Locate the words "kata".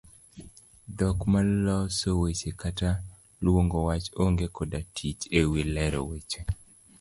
2.61-2.89